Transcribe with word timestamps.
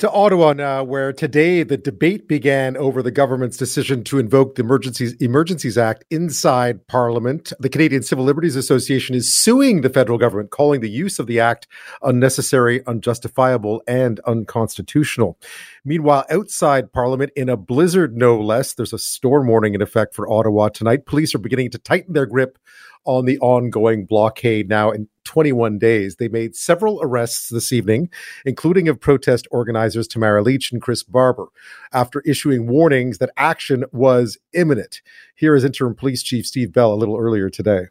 To 0.00 0.10
Ottawa 0.10 0.52
now, 0.52 0.84
where 0.84 1.10
today 1.10 1.62
the 1.62 1.78
debate 1.78 2.28
began 2.28 2.76
over 2.76 3.02
the 3.02 3.10
government's 3.10 3.56
decision 3.56 4.04
to 4.04 4.18
invoke 4.18 4.54
the 4.54 4.62
Emergencies, 4.62 5.14
Emergencies 5.22 5.78
Act 5.78 6.04
inside 6.10 6.86
Parliament. 6.86 7.50
The 7.60 7.70
Canadian 7.70 8.02
Civil 8.02 8.26
Liberties 8.26 8.56
Association 8.56 9.16
is 9.16 9.32
suing 9.32 9.80
the 9.80 9.88
federal 9.88 10.18
government, 10.18 10.50
calling 10.50 10.82
the 10.82 10.90
use 10.90 11.18
of 11.18 11.26
the 11.26 11.40
act 11.40 11.66
unnecessary, 12.02 12.82
unjustifiable, 12.86 13.82
and 13.88 14.20
unconstitutional. 14.26 15.38
Meanwhile, 15.82 16.26
outside 16.28 16.92
Parliament, 16.92 17.32
in 17.34 17.48
a 17.48 17.56
blizzard 17.56 18.18
no 18.18 18.38
less, 18.38 18.74
there's 18.74 18.92
a 18.92 18.98
storm 18.98 19.46
warning 19.46 19.74
in 19.74 19.80
effect 19.80 20.14
for 20.14 20.30
Ottawa 20.30 20.68
tonight. 20.68 21.06
Police 21.06 21.34
are 21.34 21.38
beginning 21.38 21.70
to 21.70 21.78
tighten 21.78 22.12
their 22.12 22.26
grip 22.26 22.58
on 23.06 23.24
the 23.24 23.38
ongoing 23.38 24.04
blockade 24.04 24.68
now 24.68 24.90
in 24.90 25.08
21 25.26 25.78
days. 25.78 26.16
They 26.16 26.28
made 26.28 26.56
several 26.56 26.98
arrests 27.02 27.50
this 27.50 27.72
evening, 27.72 28.08
including 28.46 28.88
of 28.88 29.00
protest 29.00 29.46
organizers 29.50 30.08
Tamara 30.08 30.42
Lich 30.42 30.72
and 30.72 30.80
Chris 30.80 31.02
Barber, 31.02 31.48
after 31.92 32.22
issuing 32.22 32.66
warnings 32.66 33.18
that 33.18 33.30
action 33.36 33.84
was 33.92 34.38
imminent. 34.54 35.02
Here 35.34 35.54
is 35.54 35.64
Interim 35.64 35.94
Police 35.94 36.22
Chief 36.22 36.46
Steve 36.46 36.72
Bell 36.72 36.94
a 36.94 36.96
little 36.96 37.18
earlier 37.18 37.50
today. 37.50 37.88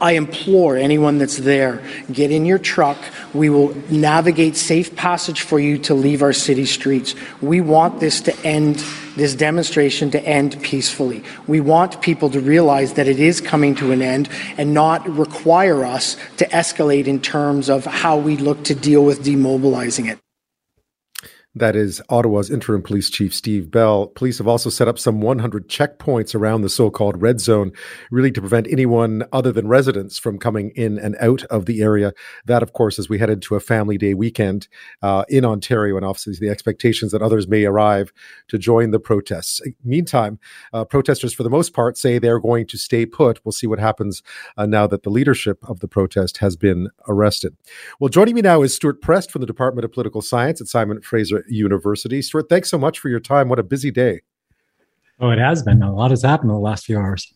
I 0.00 0.12
implore 0.12 0.76
anyone 0.76 1.18
that's 1.18 1.36
there, 1.36 1.80
get 2.10 2.32
in 2.32 2.44
your 2.44 2.58
truck. 2.58 2.98
We 3.32 3.50
will 3.50 3.72
navigate 3.88 4.56
safe 4.56 4.96
passage 4.96 5.42
for 5.42 5.60
you 5.60 5.78
to 5.78 5.94
leave 5.94 6.22
our 6.22 6.32
city 6.32 6.64
streets. 6.64 7.14
We 7.40 7.60
want 7.60 8.00
this 8.00 8.20
to 8.22 8.36
end, 8.44 8.84
this 9.16 9.34
demonstration 9.34 10.10
to 10.10 10.24
end 10.24 10.60
peacefully. 10.62 11.22
We 11.46 11.60
want 11.60 12.00
people 12.00 12.30
to 12.30 12.40
realize 12.40 12.94
that 12.94 13.08
it 13.08 13.20
is 13.20 13.40
coming 13.40 13.74
to 13.76 13.92
an 13.92 14.02
end 14.02 14.28
and 14.56 14.74
not 14.74 15.08
require 15.08 15.84
us 15.84 16.16
to 16.38 16.46
escalate 16.48 17.06
in 17.06 17.20
terms 17.20 17.68
of 17.68 17.84
how 17.84 18.16
we 18.16 18.36
look 18.36 18.64
to 18.64 18.74
deal 18.74 19.04
with 19.04 19.24
demobilizing 19.24 20.10
it. 20.10 20.18
That 21.54 21.76
is 21.76 22.00
Ottawa's 22.08 22.50
interim 22.50 22.80
police 22.80 23.10
chief, 23.10 23.34
Steve 23.34 23.70
Bell. 23.70 24.06
Police 24.06 24.38
have 24.38 24.48
also 24.48 24.70
set 24.70 24.88
up 24.88 24.98
some 24.98 25.20
100 25.20 25.68
checkpoints 25.68 26.34
around 26.34 26.62
the 26.62 26.70
so 26.70 26.90
called 26.90 27.20
red 27.20 27.40
zone, 27.40 27.72
really 28.10 28.32
to 28.32 28.40
prevent 28.40 28.66
anyone 28.70 29.24
other 29.34 29.52
than 29.52 29.68
residents 29.68 30.18
from 30.18 30.38
coming 30.38 30.70
in 30.76 30.98
and 30.98 31.14
out 31.20 31.44
of 31.44 31.66
the 31.66 31.82
area. 31.82 32.14
That, 32.46 32.62
of 32.62 32.72
course, 32.72 32.98
as 32.98 33.10
we 33.10 33.18
head 33.18 33.28
into 33.28 33.54
a 33.54 33.60
family 33.60 33.98
day 33.98 34.14
weekend 34.14 34.66
uh, 35.02 35.24
in 35.28 35.44
Ontario, 35.44 35.96
and 35.96 36.06
obviously 36.06 36.34
the 36.40 36.50
expectations 36.50 37.12
that 37.12 37.20
others 37.20 37.46
may 37.46 37.66
arrive 37.66 38.14
to 38.48 38.56
join 38.56 38.90
the 38.90 38.98
protests. 38.98 39.60
Meantime, 39.84 40.38
uh, 40.72 40.86
protesters, 40.86 41.34
for 41.34 41.42
the 41.42 41.50
most 41.50 41.74
part, 41.74 41.98
say 41.98 42.18
they're 42.18 42.40
going 42.40 42.66
to 42.68 42.78
stay 42.78 43.04
put. 43.04 43.44
We'll 43.44 43.52
see 43.52 43.66
what 43.66 43.78
happens 43.78 44.22
uh, 44.56 44.64
now 44.64 44.86
that 44.86 45.02
the 45.02 45.10
leadership 45.10 45.62
of 45.68 45.80
the 45.80 45.88
protest 45.88 46.38
has 46.38 46.56
been 46.56 46.88
arrested. 47.08 47.54
Well, 48.00 48.08
joining 48.08 48.36
me 48.36 48.40
now 48.40 48.62
is 48.62 48.74
Stewart 48.74 49.02
Prest 49.02 49.30
from 49.30 49.40
the 49.40 49.46
Department 49.46 49.84
of 49.84 49.92
Political 49.92 50.22
Science 50.22 50.58
at 50.58 50.66
Simon 50.66 51.02
Fraser 51.02 51.41
University. 51.48 52.22
Stewart, 52.22 52.48
thanks 52.48 52.70
so 52.70 52.78
much 52.78 52.98
for 52.98 53.08
your 53.08 53.20
time. 53.20 53.48
What 53.48 53.58
a 53.58 53.62
busy 53.62 53.90
day. 53.90 54.20
Oh, 55.20 55.30
it 55.30 55.38
has 55.38 55.62
been. 55.62 55.82
A 55.82 55.94
lot 55.94 56.10
has 56.10 56.22
happened 56.22 56.50
in 56.50 56.54
the 56.54 56.60
last 56.60 56.84
few 56.84 56.98
hours. 56.98 57.32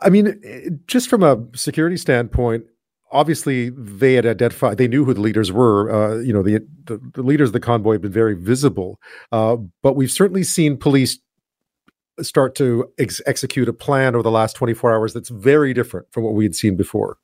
I 0.00 0.10
mean, 0.10 0.80
just 0.86 1.08
from 1.08 1.22
a 1.22 1.38
security 1.54 1.96
standpoint, 1.96 2.64
obviously 3.10 3.70
they 3.70 4.14
had 4.14 4.26
identified 4.26 4.76
they 4.76 4.88
knew 4.88 5.04
who 5.04 5.14
the 5.14 5.20
leaders 5.20 5.50
were 5.50 5.90
uh, 5.90 6.18
you 6.18 6.32
know 6.32 6.42
the, 6.42 6.60
the, 6.84 7.00
the 7.14 7.22
leaders 7.22 7.48
of 7.48 7.52
the 7.52 7.60
convoy 7.60 7.92
have 7.92 8.02
been 8.02 8.12
very 8.12 8.34
visible 8.34 9.00
uh, 9.32 9.56
but 9.82 9.96
we've 9.96 10.10
certainly 10.10 10.44
seen 10.44 10.76
police 10.76 11.18
start 12.20 12.54
to 12.54 12.90
ex- 12.98 13.22
execute 13.26 13.68
a 13.68 13.72
plan 13.72 14.14
over 14.14 14.22
the 14.22 14.30
last 14.30 14.54
24 14.56 14.92
hours 14.92 15.14
that's 15.14 15.30
very 15.30 15.72
different 15.72 16.06
from 16.12 16.22
what 16.22 16.34
we 16.34 16.44
had 16.44 16.54
seen 16.54 16.76
before 16.76 17.16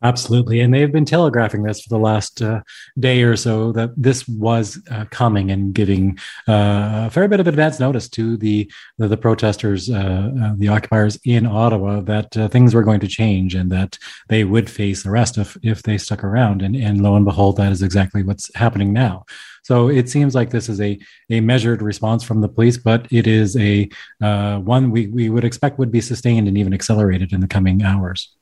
Absolutely. 0.00 0.60
And 0.60 0.72
they've 0.72 0.92
been 0.92 1.04
telegraphing 1.04 1.64
this 1.64 1.80
for 1.82 1.88
the 1.88 1.98
last 1.98 2.40
uh, 2.40 2.60
day 3.00 3.22
or 3.24 3.34
so 3.34 3.72
that 3.72 3.90
this 3.96 4.28
was 4.28 4.80
uh, 4.92 5.06
coming 5.10 5.50
and 5.50 5.74
giving 5.74 6.16
uh, 6.46 7.06
a 7.06 7.10
fair 7.10 7.26
bit 7.26 7.40
of 7.40 7.48
advance 7.48 7.80
notice 7.80 8.08
to 8.10 8.36
the 8.36 8.70
the, 8.98 9.08
the 9.08 9.16
protesters, 9.16 9.90
uh, 9.90 10.30
uh, 10.40 10.54
the 10.56 10.68
occupiers 10.68 11.18
in 11.24 11.46
Ottawa, 11.46 12.00
that 12.02 12.36
uh, 12.36 12.46
things 12.46 12.74
were 12.74 12.84
going 12.84 13.00
to 13.00 13.08
change 13.08 13.56
and 13.56 13.72
that 13.72 13.98
they 14.28 14.44
would 14.44 14.70
face 14.70 15.04
arrest 15.04 15.36
if, 15.36 15.56
if 15.64 15.82
they 15.82 15.98
stuck 15.98 16.22
around. 16.22 16.62
And, 16.62 16.76
and 16.76 17.02
lo 17.02 17.16
and 17.16 17.24
behold, 17.24 17.56
that 17.56 17.72
is 17.72 17.82
exactly 17.82 18.22
what's 18.22 18.54
happening 18.54 18.92
now. 18.92 19.26
So 19.64 19.88
it 19.88 20.08
seems 20.08 20.32
like 20.32 20.50
this 20.50 20.68
is 20.68 20.80
a, 20.80 20.96
a 21.28 21.40
measured 21.40 21.82
response 21.82 22.22
from 22.22 22.40
the 22.40 22.48
police, 22.48 22.78
but 22.78 23.08
it 23.10 23.26
is 23.26 23.56
a 23.56 23.88
one 24.20 24.92
we, 24.92 25.08
we 25.08 25.28
would 25.28 25.44
expect 25.44 25.80
would 25.80 25.90
be 25.90 26.00
sustained 26.00 26.46
and 26.46 26.56
even 26.56 26.72
accelerated 26.72 27.32
in 27.32 27.40
the 27.40 27.48
coming 27.48 27.82
hours 27.82 28.32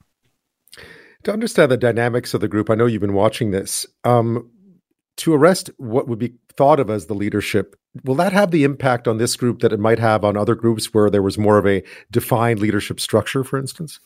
to 1.27 1.33
understand 1.33 1.73
the 1.73 1.77
dynamics 1.77 2.35
of 2.35 2.41
the 2.41 2.49
group, 2.49 2.71
I 2.71 2.77
know 2.77 2.87
you've 2.87 3.01
been 3.01 3.13
watching 3.13 3.51
this. 3.51 3.85
Um, 4.05 4.49
to 5.17 5.35
arrest 5.35 5.71
what 5.77 6.07
would 6.07 6.21
be 6.21 6.35
thought 6.57 6.79
of 6.79 6.89
as 6.89 7.07
the 7.07 7.15
leadership, 7.15 7.75
will 8.05 8.15
that 8.15 8.33
have 8.33 8.53
the 8.53 8.63
impact 8.63 9.09
on 9.09 9.19
this 9.19 9.35
group 9.35 9.61
that 9.61 9.73
it 9.73 9.81
might 9.81 9.99
have 9.99 10.25
on 10.25 10.37
other 10.37 10.55
groups 10.55 10.95
where 10.95 11.11
there 11.11 11.23
was 11.23 11.37
more 11.37 11.59
of 11.59 11.67
a 11.67 11.83
defined 12.13 12.61
leadership 12.61 13.01
structure, 13.01 13.43
for 13.43 13.59
instance? 13.59 13.99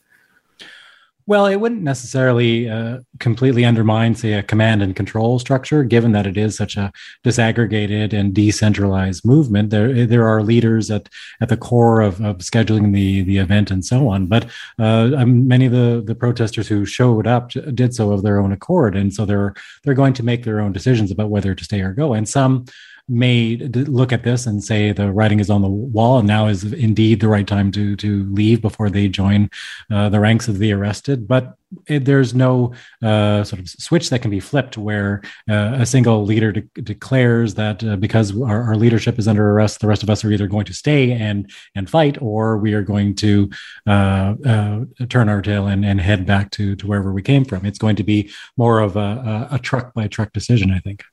Well, 1.31 1.47
it 1.47 1.61
wouldn't 1.61 1.83
necessarily 1.83 2.69
uh, 2.69 3.03
completely 3.21 3.65
undermine, 3.65 4.17
say, 4.17 4.33
a 4.33 4.43
command 4.43 4.83
and 4.83 4.97
control 4.97 5.39
structure, 5.39 5.85
given 5.85 6.11
that 6.11 6.27
it 6.27 6.37
is 6.37 6.57
such 6.57 6.77
a 6.77 6.91
disaggregated 7.23 8.13
and 8.13 8.35
decentralized 8.35 9.25
movement. 9.25 9.71
There, 9.71 10.09
there 10.09 10.27
are 10.27 10.43
leaders 10.43 10.91
at, 10.91 11.09
at 11.41 11.49
the 11.49 11.57
core 11.57 12.01
of, 12.01 12.21
of 12.21 12.39
scheduling 12.39 12.93
the, 12.93 13.23
the 13.23 13.39
event 13.39 13.71
and 13.71 13.85
so 13.85 14.09
on. 14.09 14.27
But 14.27 14.47
uh, 14.81 15.13
um, 15.17 15.47
many 15.47 15.67
of 15.67 15.73
the, 15.73 16.03
the 16.05 16.17
protesters 16.17 16.67
who 16.67 16.85
showed 16.85 17.29
up 17.29 17.51
did 17.51 17.95
so 17.95 18.11
of 18.11 18.25
their 18.25 18.41
own 18.41 18.51
accord, 18.51 18.97
and 18.97 19.15
so 19.15 19.25
they're 19.25 19.55
they're 19.85 19.95
going 19.95 20.15
to 20.15 20.25
make 20.25 20.43
their 20.43 20.59
own 20.59 20.73
decisions 20.73 21.13
about 21.13 21.31
whether 21.31 21.55
to 21.55 21.65
stay 21.65 21.81
or 21.81 21.93
go. 21.93 22.13
And 22.13 22.29
some 22.29 22.65
may 23.11 23.57
look 23.57 24.13
at 24.13 24.23
this 24.23 24.47
and 24.47 24.63
say 24.63 24.93
the 24.93 25.11
writing 25.11 25.41
is 25.41 25.51
on 25.51 25.63
the 25.63 25.69
wall 25.69 26.19
and 26.19 26.29
now 26.29 26.47
is 26.47 26.73
indeed 26.73 27.21
the 27.21 27.29
right 27.29 27.47
time 27.47 27.73
to 27.73 27.97
to 27.97 28.25
leave 28.33 28.63
before 28.63 28.89
they 28.89 29.09
join 29.09 29.51
uh, 29.91 30.09
the 30.09 30.21
ranks 30.21 30.49
of 30.49 30.59
the 30.59 30.73
arrested. 30.73 31.27
But 31.27 31.57
it, 31.87 32.05
there's 32.05 32.35
no 32.35 32.75
uh, 33.03 33.45
sort 33.45 33.61
of 33.61 33.69
switch 33.69 34.11
that 34.11 34.23
can 34.23 34.31
be 34.31 34.41
flipped 34.41 34.77
where 34.77 35.23
uh, 35.49 35.77
a 35.79 35.87
single 35.87 36.25
leader 36.25 36.53
de- 36.53 36.83
declares 36.83 37.55
that 37.55 37.85
uh, 37.85 37.97
because 37.97 38.41
our, 38.41 38.63
our, 38.63 38.77
leadership 38.77 39.19
is 39.19 39.29
under 39.29 39.51
arrest 39.51 39.81
the 39.81 39.87
rest 39.87 40.03
of 40.03 40.11
us 40.11 40.25
are 40.25 40.33
either 40.33 40.49
going 40.49 40.65
to 40.65 40.73
stay 40.73 41.13
and 41.13 41.51
and 41.75 41.89
fight 41.89 42.21
or 42.21 42.59
we 42.59 42.75
are 42.75 42.83
going 42.83 43.15
to 43.15 43.49
uh, 43.87 44.35
uh, 44.45 44.81
turn 45.09 45.29
our 45.29 45.43
tail 45.43 45.67
and, 45.67 45.85
and 45.85 46.01
head 46.01 46.27
back 46.27 46.51
to 46.51 46.75
to 46.77 46.87
wherever 46.87 47.13
we 47.13 47.23
came 47.23 47.45
from. 47.45 47.65
It's 47.65 47.79
going 47.79 47.97
to 47.97 48.05
be 48.05 48.31
more 48.57 48.81
of 48.81 48.97
a, 48.97 49.49
a, 49.51 49.55
a 49.57 49.59
truck 49.59 49.95
by 49.95 50.09
truck 50.09 50.33
decision 50.33 50.71
i 50.71 50.79
think 50.79 51.05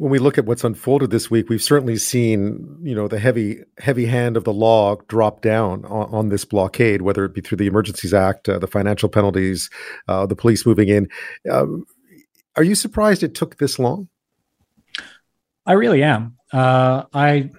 when 0.00 0.10
we 0.10 0.18
look 0.18 0.38
at 0.38 0.46
what's 0.46 0.64
unfolded 0.64 1.10
this 1.10 1.30
week, 1.30 1.50
we've 1.50 1.62
certainly 1.62 1.98
seen, 1.98 2.78
you 2.80 2.94
know, 2.94 3.06
the 3.06 3.18
heavy, 3.18 3.58
heavy 3.76 4.06
hand 4.06 4.34
of 4.34 4.44
the 4.44 4.52
law 4.52 4.96
drop 5.08 5.42
down 5.42 5.84
on, 5.84 6.08
on 6.10 6.28
this 6.30 6.42
blockade, 6.46 7.02
whether 7.02 7.22
it 7.26 7.34
be 7.34 7.42
through 7.42 7.58
the 7.58 7.66
Emergencies 7.66 8.14
Act, 8.14 8.48
uh, 8.48 8.58
the 8.58 8.66
financial 8.66 9.10
penalties, 9.10 9.68
uh, 10.08 10.24
the 10.24 10.34
police 10.34 10.64
moving 10.64 10.88
in. 10.88 11.06
Um, 11.50 11.84
are 12.56 12.62
you 12.62 12.74
surprised 12.74 13.22
it 13.22 13.34
took 13.34 13.58
this 13.58 13.78
long? 13.78 14.08
I 15.66 15.72
really 15.72 16.02
am. 16.02 16.38
Uh, 16.50 17.04
I 17.12 17.50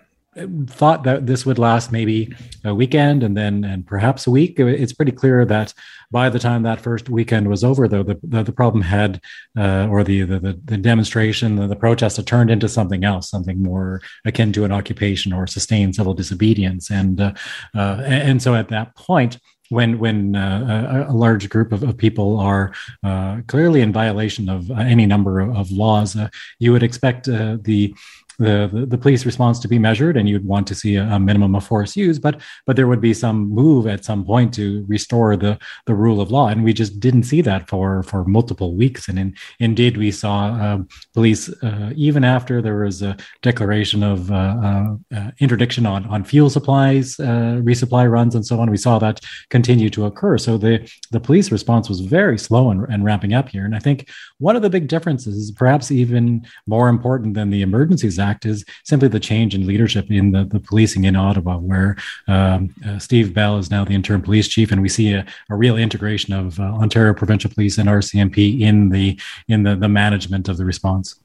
thought 0.67 1.03
that 1.03 1.27
this 1.27 1.45
would 1.45 1.59
last 1.59 1.91
maybe 1.91 2.33
a 2.63 2.73
weekend 2.73 3.21
and 3.21 3.35
then 3.35 3.65
and 3.65 3.85
perhaps 3.85 4.27
a 4.27 4.31
week. 4.31 4.59
It's 4.59 4.93
pretty 4.93 5.11
clear 5.11 5.43
that 5.45 5.73
by 6.09 6.29
the 6.29 6.39
time 6.39 6.63
that 6.63 6.79
first 6.79 7.09
weekend 7.09 7.49
was 7.49 7.63
over, 7.63 7.87
though, 7.87 8.03
the 8.03 8.19
the, 8.23 8.43
the 8.43 8.51
problem 8.51 8.81
had 8.81 9.21
uh, 9.57 9.87
or 9.87 10.03
the, 10.03 10.21
the 10.23 10.59
the 10.63 10.77
demonstration, 10.77 11.57
the, 11.57 11.67
the 11.67 11.75
protest 11.75 12.17
had 12.17 12.27
turned 12.27 12.49
into 12.49 12.69
something 12.69 13.03
else, 13.03 13.29
something 13.29 13.61
more 13.61 14.01
akin 14.25 14.53
to 14.53 14.63
an 14.63 14.71
occupation 14.71 15.33
or 15.33 15.47
sustained 15.47 15.95
civil 15.95 16.13
disobedience, 16.13 16.89
and 16.89 17.19
uh, 17.19 17.33
uh, 17.75 18.01
and 18.05 18.41
so 18.41 18.55
at 18.55 18.69
that 18.69 18.95
point 18.95 19.37
when 19.71 19.97
when 19.99 20.35
uh, 20.35 21.07
a, 21.09 21.13
large 21.13 21.49
group 21.49 21.71
of, 21.71 21.81
of 21.81 21.97
people 21.97 22.39
are 22.39 22.73
uh, 23.03 23.39
clearly 23.47 23.81
in 23.81 23.93
violation 23.93 24.49
of 24.49 24.69
any 24.71 25.05
number 25.05 25.39
of, 25.39 25.55
of 25.55 25.71
laws, 25.71 26.15
uh, 26.15 26.27
you 26.59 26.73
would 26.73 26.83
expect 26.83 27.29
uh, 27.29 27.57
the 27.61 27.95
the, 28.41 28.85
the, 28.87 28.97
police 28.97 29.25
response 29.25 29.59
to 29.59 29.67
be 29.67 29.79
measured 29.79 30.17
and 30.17 30.27
you'd 30.29 30.45
want 30.45 30.67
to 30.67 30.75
see 30.75 30.95
a, 30.95 31.03
a, 31.03 31.19
minimum 31.19 31.55
of 31.55 31.63
force 31.63 31.95
used 31.95 32.21
but 32.21 32.41
but 32.65 32.75
there 32.75 32.87
would 32.87 33.01
be 33.01 33.13
some 33.13 33.49
move 33.49 33.87
at 33.87 34.05
some 34.05 34.25
point 34.25 34.53
to 34.53 34.85
restore 34.87 35.35
the 35.35 35.57
the 35.85 35.95
rule 35.95 36.21
of 36.21 36.31
law. 36.31 36.47
And 36.47 36.63
we 36.63 36.73
just 36.73 36.99
didn't 36.99 37.23
see 37.23 37.41
that 37.41 37.69
for 37.69 38.03
for 38.03 38.23
multiple 38.25 38.75
weeks. 38.75 39.07
And 39.07 39.17
in, 39.19 39.35
indeed 39.59 39.97
we 39.97 40.11
saw 40.11 40.37
uh, 40.65 40.79
police 41.13 41.49
uh, 41.63 41.91
even 41.95 42.23
after 42.23 42.61
there 42.61 42.79
was 42.83 43.01
a 43.01 43.17
declaration 43.41 44.03
of 44.03 44.31
uh, 44.31 44.55
uh, 44.67 44.87
uh 45.15 45.31
interdiction 45.39 45.85
on 45.85 46.05
on 46.05 46.23
fuel 46.23 46.49
supplies 46.49 47.19
uh, 47.19 47.59
resupply 47.69 48.09
runs 48.09 48.35
and 48.35 48.45
so 48.45 48.59
on 48.59 48.69
we 48.69 48.77
saw 48.77 48.99
that 48.99 49.19
continue 49.49 49.89
to 49.89 50.05
occur. 50.05 50.37
So 50.37 50.57
the 50.57 50.73
the 51.11 51.19
police 51.19 51.51
response 51.51 51.89
was 51.89 51.99
very 52.01 52.37
slow 52.37 52.71
and, 52.71 52.85
and 52.89 53.03
ramping 53.03 53.33
up 53.33 53.49
here. 53.49 53.65
And 53.65 53.75
i 53.75 53.79
think 53.79 54.09
one 54.39 54.55
of 54.55 54.61
the 54.61 54.69
big 54.69 54.87
differences 54.87 55.51
perhaps 55.51 55.91
even 55.91 56.45
more 56.67 56.89
important 56.89 57.33
than 57.33 57.49
the 57.49 57.61
emergencies 57.61 58.19
act 58.19 58.30
Act 58.31 58.45
is 58.45 58.63
simply 58.85 59.09
the 59.09 59.19
change 59.19 59.53
in 59.53 59.67
leadership 59.67 60.09
in 60.09 60.31
the, 60.31 60.45
the 60.45 60.59
policing 60.59 61.03
in 61.03 61.15
Ottawa, 61.15 61.57
where 61.57 61.97
um, 62.27 62.73
uh, 62.87 62.97
Steve 62.97 63.33
Bell 63.33 63.57
is 63.57 63.69
now 63.69 63.83
the 63.83 63.93
interim 63.93 64.21
police 64.21 64.47
chief, 64.47 64.71
and 64.71 64.81
we 64.81 64.89
see 64.89 65.13
a, 65.13 65.25
a 65.49 65.55
real 65.55 65.77
integration 65.77 66.33
of 66.33 66.59
uh, 66.59 66.63
Ontario 66.63 67.13
Provincial 67.13 67.51
Police 67.51 67.77
and 67.77 67.89
RCMP 67.89 68.61
in 68.61 68.89
the 68.89 69.19
in 69.47 69.63
the, 69.63 69.75
the 69.75 69.89
management 69.89 70.47
of 70.47 70.57
the 70.57 70.65
response. 70.65 71.15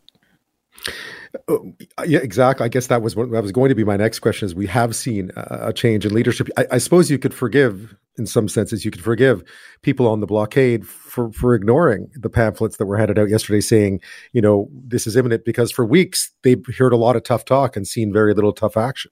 Oh, 1.48 1.72
yeah, 2.06 2.18
exactly. 2.18 2.64
I 2.64 2.68
guess 2.68 2.86
that 2.88 3.02
was 3.02 3.16
what 3.16 3.30
that 3.30 3.42
was 3.42 3.52
going 3.52 3.68
to 3.68 3.74
be 3.74 3.84
my 3.84 3.96
next 3.96 4.20
question. 4.20 4.46
Is 4.46 4.54
we 4.54 4.66
have 4.66 4.94
seen 4.94 5.30
a 5.36 5.72
change 5.72 6.06
in 6.06 6.14
leadership. 6.14 6.48
I, 6.56 6.66
I, 6.72 6.78
suppose 6.78 7.10
you 7.10 7.18
could 7.18 7.34
forgive, 7.34 7.94
in 8.18 8.26
some 8.26 8.48
senses, 8.48 8.84
you 8.84 8.90
could 8.90 9.02
forgive 9.02 9.42
people 9.82 10.06
on 10.06 10.20
the 10.20 10.26
blockade 10.26 10.86
for 10.86 11.32
for 11.32 11.54
ignoring 11.54 12.10
the 12.14 12.30
pamphlets 12.30 12.76
that 12.76 12.86
were 12.86 12.96
handed 12.96 13.18
out 13.18 13.28
yesterday, 13.28 13.60
saying, 13.60 14.00
you 14.32 14.40
know, 14.40 14.68
this 14.72 15.06
is 15.06 15.16
imminent, 15.16 15.44
because 15.44 15.70
for 15.70 15.84
weeks 15.84 16.30
they've 16.42 16.64
heard 16.78 16.92
a 16.92 16.96
lot 16.96 17.16
of 17.16 17.22
tough 17.22 17.44
talk 17.44 17.76
and 17.76 17.86
seen 17.86 18.12
very 18.12 18.34
little 18.34 18.52
tough 18.52 18.76
action. 18.76 19.10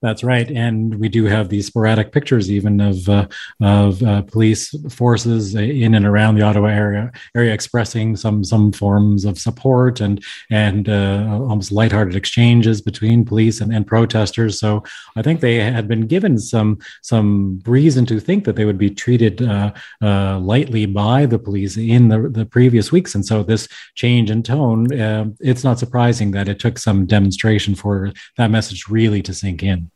That's 0.00 0.22
right, 0.22 0.48
and 0.48 0.94
we 0.94 1.08
do 1.08 1.24
have 1.24 1.48
these 1.48 1.66
sporadic 1.66 2.12
pictures 2.12 2.52
even 2.52 2.80
of 2.80 3.08
uh, 3.08 3.26
of 3.60 4.00
uh, 4.00 4.22
police 4.22 4.72
forces 4.88 5.56
in 5.56 5.92
and 5.92 6.06
around 6.06 6.36
the 6.36 6.42
Ottawa 6.42 6.68
area 6.68 7.10
area 7.34 7.52
expressing 7.52 8.14
some 8.14 8.44
some 8.44 8.70
forms 8.70 9.24
of 9.24 9.38
support 9.40 10.00
and 10.00 10.22
and 10.52 10.88
uh, 10.88 11.40
almost 11.40 11.72
lighthearted 11.72 12.14
exchanges 12.14 12.80
between 12.80 13.24
police 13.24 13.60
and, 13.60 13.74
and 13.74 13.88
protesters. 13.88 14.60
So 14.60 14.84
I 15.16 15.22
think 15.22 15.40
they 15.40 15.56
had 15.56 15.88
been 15.88 16.06
given 16.06 16.38
some 16.38 16.78
some 17.02 17.60
reason 17.66 18.06
to 18.06 18.20
think 18.20 18.44
that 18.44 18.54
they 18.54 18.64
would 18.64 18.78
be 18.78 18.90
treated 18.90 19.42
uh, 19.42 19.72
uh, 20.00 20.38
lightly 20.38 20.86
by 20.86 21.26
the 21.26 21.40
police 21.40 21.76
in 21.76 22.06
the 22.06 22.28
the 22.28 22.46
previous 22.46 22.92
weeks, 22.92 23.16
and 23.16 23.26
so 23.26 23.42
this 23.42 23.66
change 23.96 24.30
in 24.30 24.44
tone, 24.44 24.92
uh, 25.00 25.26
it's 25.40 25.64
not 25.64 25.80
surprising 25.80 26.30
that 26.30 26.48
it 26.48 26.60
took 26.60 26.78
some 26.78 27.04
demonstration 27.04 27.74
for 27.74 28.12
that 28.36 28.52
message 28.52 28.86
really 28.88 29.22
to 29.22 29.34
sink 29.34 29.64
in. 29.64 29.87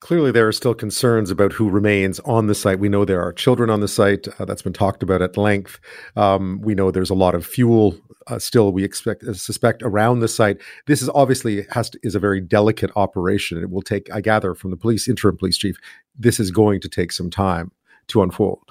Clearly, 0.00 0.30
there 0.30 0.46
are 0.46 0.52
still 0.52 0.74
concerns 0.74 1.28
about 1.28 1.52
who 1.52 1.68
remains 1.68 2.20
on 2.20 2.46
the 2.46 2.54
site. 2.54 2.78
We 2.78 2.88
know 2.88 3.04
there 3.04 3.20
are 3.20 3.32
children 3.32 3.68
on 3.68 3.80
the 3.80 3.88
site. 3.88 4.28
Uh, 4.38 4.44
that's 4.44 4.62
been 4.62 4.72
talked 4.72 5.02
about 5.02 5.22
at 5.22 5.36
length. 5.36 5.80
Um, 6.14 6.60
we 6.62 6.76
know 6.76 6.90
there's 6.92 7.10
a 7.10 7.14
lot 7.14 7.34
of 7.34 7.44
fuel 7.44 7.96
uh, 8.28 8.38
still. 8.38 8.72
We 8.72 8.84
expect 8.84 9.24
uh, 9.24 9.34
suspect 9.34 9.82
around 9.82 10.20
the 10.20 10.28
site. 10.28 10.58
This 10.86 11.02
is 11.02 11.08
obviously 11.08 11.66
has 11.70 11.90
to, 11.90 11.98
is 12.04 12.14
a 12.14 12.20
very 12.20 12.40
delicate 12.40 12.92
operation. 12.94 13.60
It 13.60 13.70
will 13.70 13.82
take, 13.82 14.08
I 14.12 14.20
gather, 14.20 14.54
from 14.54 14.70
the 14.70 14.76
police 14.76 15.08
interim 15.08 15.36
police 15.36 15.58
chief. 15.58 15.76
This 16.16 16.38
is 16.38 16.52
going 16.52 16.80
to 16.82 16.88
take 16.88 17.10
some 17.10 17.28
time 17.28 17.72
to 18.08 18.22
unfold. 18.22 18.67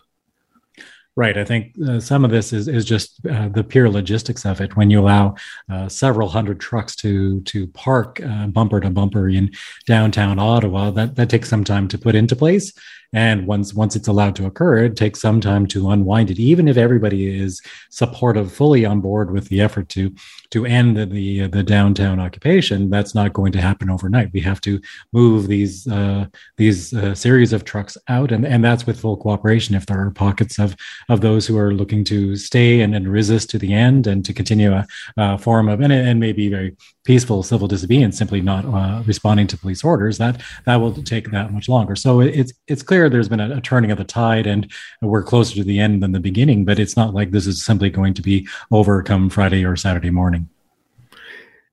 Right. 1.17 1.35
I 1.35 1.43
think 1.43 1.73
uh, 1.83 1.99
some 1.99 2.23
of 2.23 2.29
this 2.29 2.53
is 2.53 2.67
is 2.67 2.85
just 2.85 3.25
uh, 3.25 3.49
the 3.49 3.63
pure 3.63 3.89
logistics 3.89 4.45
of 4.45 4.61
it. 4.61 4.77
When 4.77 4.91
you 4.91 4.99
allow 4.99 5.33
uh, 5.67 5.89
several 5.89 6.29
hundred 6.29 6.59
trucks 6.59 6.95
to 6.97 7.41
to 7.41 7.65
park 7.69 8.21
uh, 8.23 8.45
bumper 8.45 8.79
to 8.79 8.91
bumper 8.91 9.27
in 9.27 9.49
downtown 9.87 10.37
Ottawa, 10.37 10.91
that 10.91 11.15
that 11.15 11.31
takes 11.31 11.49
some 11.49 11.63
time 11.63 11.87
to 11.87 11.97
put 11.97 12.13
into 12.13 12.35
place. 12.35 12.71
And 13.13 13.47
once 13.47 13.73
once 13.73 13.95
it's 13.95 14.07
allowed 14.07 14.35
to 14.37 14.45
occur, 14.45 14.77
it 14.85 14.95
takes 14.95 15.21
some 15.21 15.39
time 15.39 15.65
to 15.67 15.89
unwind 15.89 16.29
it. 16.29 16.39
Even 16.39 16.67
if 16.67 16.77
everybody 16.77 17.39
is 17.39 17.61
supportive, 17.89 18.51
fully 18.51 18.85
on 18.85 19.01
board 19.01 19.31
with 19.31 19.47
the 19.49 19.61
effort 19.61 19.89
to 19.89 20.13
to 20.51 20.65
end 20.65 20.97
the 20.97 21.05
the, 21.05 21.47
the 21.47 21.63
downtown 21.63 22.19
occupation, 22.19 22.89
that's 22.89 23.15
not 23.15 23.33
going 23.33 23.51
to 23.53 23.61
happen 23.61 23.89
overnight. 23.89 24.33
We 24.33 24.41
have 24.41 24.61
to 24.61 24.81
move 25.13 25.47
these 25.47 25.87
uh, 25.87 26.25
these 26.57 26.93
uh, 26.93 27.15
series 27.15 27.53
of 27.53 27.63
trucks 27.63 27.97
out, 28.07 28.31
and 28.31 28.45
and 28.45 28.63
that's 28.63 28.85
with 28.85 28.99
full 28.99 29.17
cooperation. 29.17 29.75
If 29.75 29.85
there 29.85 30.01
are 30.01 30.11
pockets 30.11 30.59
of 30.59 30.75
of 31.09 31.21
those 31.21 31.47
who 31.47 31.57
are 31.57 31.73
looking 31.73 32.03
to 32.05 32.35
stay 32.35 32.81
and, 32.81 32.93
and 32.93 33.07
resist 33.07 33.49
to 33.51 33.57
the 33.57 33.73
end 33.73 34.07
and 34.07 34.25
to 34.25 34.33
continue 34.33 34.73
a, 34.73 34.85
a 35.15 35.37
form 35.37 35.69
of 35.69 35.79
and, 35.81 35.93
and 35.93 36.19
maybe 36.19 36.49
very 36.49 36.75
peaceful 37.07 37.41
civil 37.41 37.69
disobedience, 37.69 38.17
simply 38.17 38.41
not 38.41 38.65
uh, 38.65 39.01
responding 39.05 39.47
to 39.47 39.57
police 39.57 39.81
orders, 39.81 40.17
that 40.17 40.41
that 40.65 40.75
will 40.75 40.91
take 40.91 41.31
that 41.31 41.53
much 41.53 41.69
longer. 41.69 41.95
So 41.95 42.19
it's 42.19 42.51
it's 42.67 42.83
clear 42.83 43.09
there's 43.09 43.29
been 43.29 43.39
a, 43.39 43.55
a, 43.55 43.61
turning 43.61 43.91
of 43.91 43.97
the 43.97 44.03
tide, 44.03 44.45
and 44.45 44.69
we're 45.01 45.23
closer 45.23 45.55
to 45.55 45.63
the 45.63 45.79
end 45.79 46.03
than 46.03 46.11
the 46.11 46.19
beginning. 46.19 46.65
But 46.65 46.79
it's 46.79 46.97
not 46.97 47.13
like 47.13 47.31
this 47.31 47.47
is 47.47 47.63
simply 47.63 47.89
going 47.89 48.13
to 48.15 48.21
be 48.21 48.45
overcome 48.71 49.29
Friday 49.29 49.63
or 49.63 49.77
Saturday 49.77 50.09
morning. 50.09 50.49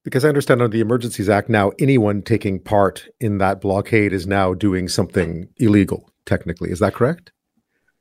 Because 0.04 0.24
I 0.24 0.28
understand 0.28 0.62
under 0.62 0.72
the 0.72 0.80
Emergencies 0.80 1.28
Act 1.28 1.48
now, 1.48 1.72
anyone 1.80 2.22
taking 2.22 2.60
part 2.60 3.08
in 3.20 3.38
that 3.38 3.60
blockade 3.60 4.12
is 4.12 4.28
now 4.28 4.54
doing 4.54 4.86
something 4.86 5.48
illegal. 5.56 6.10
Technically, 6.26 6.70
is 6.70 6.78
that 6.78 6.94
correct? 6.94 7.32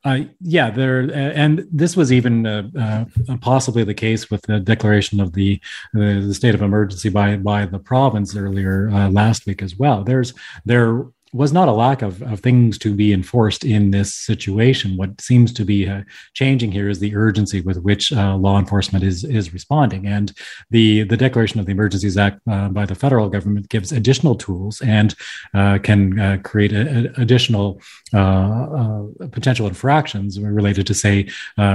Uh, 0.04 0.20
yeah, 0.40 0.70
there, 0.70 1.10
and 1.14 1.66
this 1.72 1.96
was 1.96 2.12
even 2.12 2.46
uh, 2.46 2.68
uh, 2.78 3.04
possibly 3.40 3.84
the 3.84 3.94
case 3.94 4.30
with 4.30 4.42
the 4.42 4.60
declaration 4.60 5.18
of 5.18 5.32
the, 5.32 5.58
the 5.94 6.34
state 6.34 6.54
of 6.54 6.60
emergency 6.60 7.08
by 7.08 7.36
by 7.36 7.64
the 7.64 7.78
province 7.78 8.36
earlier 8.36 8.90
uh, 8.90 9.08
last 9.08 9.46
week 9.46 9.62
as 9.62 9.76
well. 9.76 10.04
There's 10.04 10.34
there 10.66 11.06
was 11.34 11.52
not 11.52 11.66
a 11.66 11.72
lack 11.72 12.00
of, 12.00 12.22
of 12.22 12.38
things 12.38 12.78
to 12.78 12.94
be 12.94 13.12
enforced 13.12 13.64
in 13.64 13.90
this 13.90 14.14
situation. 14.14 14.96
What 14.96 15.20
seems 15.20 15.52
to 15.54 15.64
be 15.64 15.88
uh, 15.88 16.02
changing 16.32 16.70
here 16.70 16.88
is 16.88 17.00
the 17.00 17.16
urgency 17.16 17.60
with 17.60 17.78
which 17.78 18.12
uh, 18.12 18.36
law 18.36 18.56
enforcement 18.56 19.04
is 19.04 19.24
is 19.24 19.52
responding, 19.52 20.06
and 20.06 20.32
the 20.70 21.02
the 21.02 21.16
Declaration 21.16 21.58
of 21.58 21.66
the 21.66 21.72
Emergencies 21.72 22.16
Act 22.16 22.40
uh, 22.48 22.68
by 22.68 22.86
the 22.86 22.94
federal 22.94 23.28
government 23.28 23.68
gives 23.68 23.90
additional 23.90 24.36
tools 24.36 24.80
and 24.82 25.16
uh, 25.54 25.78
can 25.82 26.20
uh, 26.20 26.36
create 26.44 26.72
a, 26.72 26.84
a 27.18 27.22
additional 27.22 27.80
uh, 28.12 29.02
potential 29.32 29.66
infractions 29.66 30.38
related 30.40 30.86
to, 30.86 30.94
say, 30.94 31.28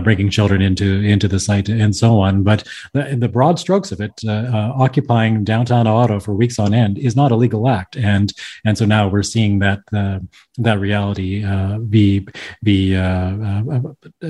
bringing 0.04 0.30
children 0.30 0.62
into 0.62 1.02
into 1.02 1.28
the 1.28 1.40
site 1.40 1.68
and 1.68 1.94
so 1.96 2.22
on. 2.22 2.44
But 2.44 2.66
the, 2.94 3.18
the 3.20 3.28
broad 3.28 3.60
strokes 3.60 3.92
of 3.92 4.00
it, 4.00 4.14
occupying 4.26 5.44
downtown 5.44 5.86
Ottawa 5.86 6.20
for 6.20 6.34
weeks 6.34 6.60
on 6.60 6.74
end, 6.74 6.98
is 6.98 7.16
not 7.16 7.34
a 7.34 7.36
legal 7.36 7.68
act, 7.68 7.98
and 7.98 8.32
and 8.64 8.78
so 8.78 8.86
now 8.86 9.10
we're 9.10 9.24
seeing 9.24 9.49
that 9.58 9.80
uh, 9.92 10.20
that 10.60 10.80
reality 10.80 11.44
uh, 11.44 11.80
be 11.80 12.28
be 12.62 12.96
uh, 12.96 13.02
uh, 13.02 13.82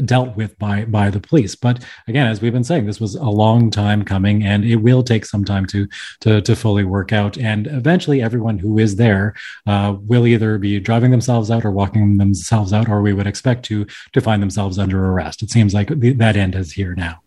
dealt 0.05 0.37
with 0.37 0.57
by 0.57 0.85
by 0.85 1.09
the 1.09 1.19
police. 1.19 1.55
But 1.55 1.83
again, 2.07 2.27
as 2.27 2.41
we've 2.41 2.53
been 2.53 2.63
saying, 2.63 2.85
this 2.85 3.01
was 3.01 3.15
a 3.15 3.23
long 3.23 3.69
time 3.69 4.05
coming, 4.05 4.43
and 4.43 4.63
it 4.63 4.77
will 4.77 5.03
take 5.03 5.25
some 5.25 5.43
time 5.43 5.65
to 5.67 5.87
to, 6.21 6.41
to 6.41 6.55
fully 6.55 6.85
work 6.85 7.11
out. 7.11 7.37
And 7.37 7.67
eventually, 7.67 8.21
everyone 8.21 8.57
who 8.57 8.79
is 8.79 8.95
there 8.95 9.35
uh, 9.67 9.95
will 9.99 10.25
either 10.25 10.57
be 10.57 10.79
driving 10.79 11.11
themselves 11.11 11.51
out 11.51 11.65
or 11.65 11.71
walking 11.71 12.17
themselves 12.17 12.71
out, 12.71 12.87
or 12.87 13.01
we 13.01 13.13
would 13.13 13.27
expect 13.27 13.65
to 13.65 13.85
to 14.13 14.21
find 14.21 14.41
themselves 14.41 14.79
under 14.79 15.03
arrest. 15.11 15.43
It 15.43 15.51
seems 15.51 15.73
like 15.73 15.89
that 15.89 16.37
end 16.37 16.55
is 16.55 16.71
here 16.71 16.95
now 16.95 17.21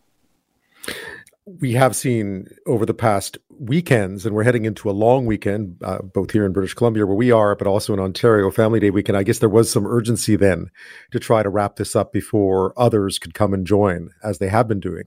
we 1.44 1.72
have 1.72 1.96
seen 1.96 2.46
over 2.66 2.86
the 2.86 2.94
past 2.94 3.36
weekends, 3.48 4.24
and 4.24 4.34
we're 4.34 4.44
heading 4.44 4.64
into 4.64 4.88
a 4.88 4.92
long 4.92 5.26
weekend, 5.26 5.76
uh, 5.82 5.98
both 5.98 6.30
here 6.30 6.46
in 6.46 6.52
British 6.52 6.74
Columbia 6.74 7.04
where 7.04 7.16
we 7.16 7.32
are, 7.32 7.56
but 7.56 7.66
also 7.66 7.92
in 7.92 8.00
Ontario, 8.00 8.50
Family 8.50 8.78
Day 8.78 8.90
weekend. 8.90 9.18
I 9.18 9.24
guess 9.24 9.40
there 9.40 9.48
was 9.48 9.70
some 9.70 9.86
urgency 9.86 10.36
then 10.36 10.70
to 11.10 11.18
try 11.18 11.42
to 11.42 11.48
wrap 11.48 11.76
this 11.76 11.96
up 11.96 12.12
before 12.12 12.72
others 12.76 13.18
could 13.18 13.34
come 13.34 13.52
and 13.52 13.66
join, 13.66 14.10
as 14.22 14.38
they 14.38 14.48
have 14.48 14.68
been 14.68 14.80
doing 14.80 15.04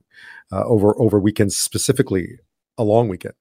uh, 0.51 0.63
over 0.65 0.99
over 0.99 1.19
weekends, 1.19 1.55
specifically 1.55 2.39
a 2.77 2.83
long 2.83 3.07
weekend. 3.07 3.35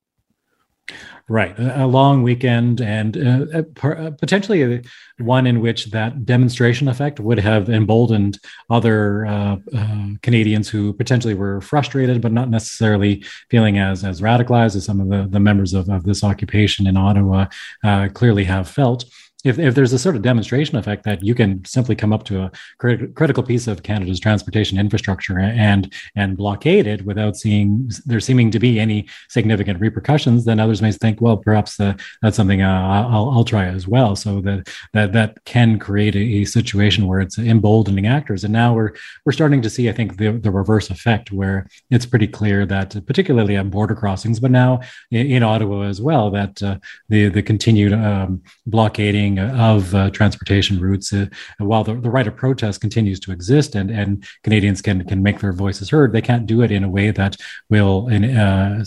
Right, 1.26 1.58
a, 1.58 1.86
long 1.86 2.22
weekend 2.22 2.82
and 2.82 3.16
uh, 3.16 3.62
uh, 3.82 4.10
potentially 4.10 4.84
one 5.18 5.46
in 5.46 5.60
which 5.60 5.86
that 5.86 6.26
demonstration 6.26 6.86
effect 6.86 7.18
would 7.18 7.38
have 7.38 7.70
emboldened 7.70 8.38
other 8.68 9.24
uh, 9.24 9.56
uh, 9.74 10.06
Canadians 10.20 10.68
who 10.68 10.92
potentially 10.92 11.32
were 11.32 11.62
frustrated, 11.62 12.20
but 12.20 12.32
not 12.32 12.50
necessarily 12.50 13.24
feeling 13.50 13.78
as 13.78 14.04
as 14.04 14.20
radicalized 14.20 14.76
as 14.76 14.84
some 14.84 15.00
of 15.00 15.08
the, 15.08 15.26
the 15.26 15.40
members 15.40 15.72
of, 15.72 15.88
of 15.88 16.04
this 16.04 16.22
occupation 16.22 16.86
in 16.86 16.98
Ottawa 16.98 17.46
uh, 17.82 18.08
clearly 18.12 18.44
have 18.44 18.68
felt 18.68 19.06
if, 19.44 19.58
if 19.58 19.74
there's 19.74 19.92
a 19.92 19.98
sort 19.98 20.16
of 20.16 20.22
demonstration 20.22 20.76
effect 20.76 21.04
that 21.04 21.22
you 21.22 21.34
can 21.34 21.64
simply 21.64 21.94
come 21.94 22.12
up 22.12 22.24
to 22.24 22.42
a 22.42 22.50
crit- 22.78 23.14
critical 23.14 23.42
piece 23.42 23.66
of 23.66 23.82
Canada's 23.82 24.18
transportation 24.18 24.78
infrastructure 24.78 25.38
and 25.38 25.92
and 26.16 26.36
blockade 26.36 26.86
it 26.86 27.04
without 27.04 27.36
seeing 27.36 27.90
there 28.06 28.20
seeming 28.20 28.50
to 28.50 28.58
be 28.58 28.80
any 28.80 29.06
significant 29.28 29.80
repercussions, 29.80 30.44
then 30.44 30.58
others 30.58 30.80
may 30.80 30.92
think, 30.92 31.20
well, 31.20 31.36
perhaps 31.36 31.78
uh, 31.78 31.94
that's 32.22 32.36
something 32.36 32.62
uh, 32.62 33.06
I'll, 33.10 33.30
I'll 33.30 33.44
try 33.44 33.66
as 33.66 33.86
well. 33.86 34.16
So 34.16 34.40
that 34.40 34.68
that 34.92 35.12
that 35.12 35.44
can 35.44 35.78
create 35.78 36.16
a, 36.16 36.42
a, 36.42 36.44
situation 36.44 37.06
where 37.06 37.20
it's 37.20 37.38
emboldening 37.38 38.06
actors. 38.06 38.44
And 38.44 38.52
now 38.52 38.74
we're 38.74 38.92
we're 39.24 39.32
starting 39.32 39.60
to 39.62 39.70
see, 39.70 39.88
I 39.88 39.92
think, 39.92 40.16
the, 40.16 40.32
the 40.32 40.50
reverse 40.50 40.90
effect, 40.90 41.32
where 41.32 41.66
it's 41.90 42.06
pretty 42.06 42.26
clear 42.26 42.64
that, 42.66 42.96
particularly 43.06 43.56
at 43.56 43.70
border 43.70 43.94
crossings, 43.94 44.40
but 44.40 44.50
now 44.50 44.80
in, 45.10 45.26
in 45.26 45.42
Ottawa 45.42 45.82
as 45.82 46.00
well, 46.00 46.30
that 46.30 46.62
uh, 46.62 46.78
the 47.08 47.28
the 47.28 47.42
continued 47.42 47.92
um, 47.92 48.42
blockading 48.66 49.33
of 49.38 49.94
uh, 49.94 50.10
transportation 50.10 50.80
routes. 50.80 51.12
Uh, 51.12 51.26
while 51.58 51.84
the, 51.84 51.94
the 51.94 52.10
right 52.10 52.26
of 52.26 52.36
protest 52.36 52.80
continues 52.80 53.20
to 53.20 53.32
exist 53.32 53.74
and, 53.74 53.90
and 53.90 54.24
Canadians 54.42 54.82
can, 54.82 55.04
can 55.04 55.22
make 55.22 55.40
their 55.40 55.52
voices 55.52 55.90
heard, 55.90 56.12
they 56.12 56.22
can't 56.22 56.46
do 56.46 56.62
it 56.62 56.70
in 56.70 56.84
a 56.84 56.88
way 56.88 57.10
that 57.10 57.36
will 57.68 58.08
in, 58.08 58.36
uh, 58.36 58.84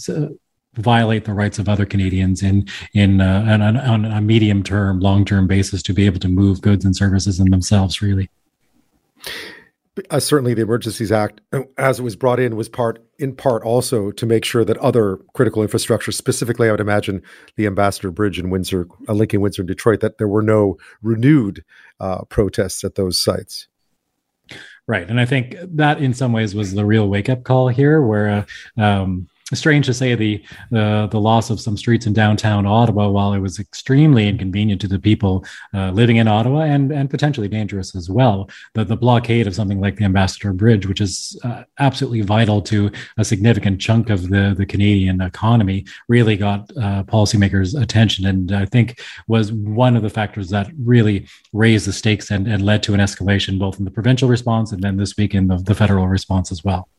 violate 0.75 1.25
the 1.25 1.34
rights 1.34 1.60
of 1.60 1.68
other 1.68 1.86
Canadians 1.86 2.44
in 2.44 2.68
in 2.94 3.20
uh, 3.20 3.46
on, 3.50 3.77
on, 3.77 4.06
a 4.06 4.22
medium 4.22 4.62
term, 4.63 5.00
long 5.00 5.25
term 5.25 5.48
basis 5.48 5.82
to 5.84 5.94
be 5.94 6.06
able 6.06 6.20
to 6.20 6.27
move 6.27 6.62
goods 6.62 6.86
and 6.86 6.96
services 6.96 7.39
in 7.39 7.50
themselves 7.50 7.96
freely 7.96 8.30
uh, 10.10 10.20
certainly 10.20 10.54
the 10.54 10.62
Emergencies 10.62 11.12
Act, 11.12 11.42
uh, 11.54 11.62
as 11.77 12.00
it 12.00 12.04
was 12.04 12.16
brought 12.16 12.39
in, 12.39 12.56
was 12.56 12.70
part 12.70 13.04
in 13.20 13.36
part 13.36 13.63
also 13.63 14.12
to 14.12 14.25
make 14.25 14.46
sure 14.46 14.63
that 14.63 14.77
other 14.77 15.18
critical 15.34 15.62
infrastructure, 15.62 16.12
specifically, 16.12 16.68
I 16.68 16.72
would 16.72 16.80
imagine 16.80 17.22
the 17.56 17.66
Ambassador 17.66 18.12
Bridge 18.12 18.39
in 18.39 18.50
Windsor, 18.50 18.88
uh, 19.08 19.13
linking 19.13 19.42
Windsor 19.42 19.63
and 19.63 19.68
Detroit, 19.68 20.01
that 20.01 20.18
there 20.18 20.27
were 20.27 20.44
no 20.44 20.77
renewed 21.01 21.63
uh, 22.00 22.24
protests 22.25 22.84
at 22.84 22.96
those 22.96 23.20
sites. 23.20 23.68
Right, 24.88 25.10
and 25.10 25.20
I 25.20 25.25
think 25.25 25.56
that 25.62 26.00
in 26.00 26.13
some 26.13 26.32
ways 26.32 26.56
was 26.56 26.74
the 26.74 26.86
real 26.86 27.10
wake 27.10 27.27
up 27.27 27.44
call 27.44 27.68
here, 27.68 28.01
where 28.01 28.46
uh, 28.77 28.82
um, 28.82 29.27
strange 29.54 29.86
to 29.86 29.94
say 29.94 30.16
the, 30.16 30.44
the 30.72 31.08
the 31.12 31.20
loss 31.20 31.50
of 31.50 31.60
some 31.60 31.77
streets 31.77 32.06
in 32.06 32.13
downtown 32.13 32.66
Ottawa, 32.66 33.10
while 33.10 33.34
it 33.34 33.39
was 33.39 33.60
extremely 33.60 34.27
inconvenient 34.27 34.82
to 34.82 34.88
the 34.88 35.00
people 35.00 35.46
uh, 35.74 35.92
living 35.92 36.18
in 36.18 36.27
Ottawa 36.27 36.62
and 36.62 36.92
and 36.92 37.10
potentially 37.10 37.48
dangerous 37.48 37.96
as 37.96 38.10
well. 38.10 38.50
The 38.74 38.84
the 38.84 38.98
blockade 38.98 39.48
of 39.48 39.56
something 39.56 39.80
like 39.80 39.96
the 39.96 40.06
Ambassador 40.06 40.54
Bridge, 40.54 40.86
which 40.86 41.01
is 41.01 41.39
uh, 41.44 41.63
absolutely 41.80 42.22
vital 42.22 42.62
to 42.63 42.92
a 43.18 43.24
significant 43.24 43.80
chunk 43.80 44.10
of 44.10 44.30
the 44.30 44.54
the 44.58 44.66
Canadian 44.66 45.22
economy, 45.22 45.86
really 46.08 46.36
got 46.36 46.70
uh, 46.77 47.04
policymakers' 47.04 47.80
attention, 47.82 48.25
and 48.25 48.51
I 48.51 48.66
think 48.66 49.01
was 49.27 49.51
one 49.51 49.96
of 49.96 50.04
the 50.04 50.10
factors 50.10 50.50
that 50.50 50.70
really 50.77 51.27
raised 51.54 51.88
the 51.88 51.94
stakes 51.94 52.32
and, 52.32 52.48
and 52.48 52.63
led 52.63 52.84
to 52.84 52.94
an 52.94 53.00
escalation 53.00 53.60
both 53.60 53.80
in 53.80 53.86
the 53.86 53.92
provincial 53.92 54.30
response 54.30 54.72
and 54.72 54.82
then 54.82 54.98
this 54.98 55.16
week 55.18 55.34
in 55.34 55.48
the, 55.48 55.58
the 55.58 55.75
federal 55.75 56.08
response 56.08 56.51
as 56.51 56.63
well. 56.63 56.89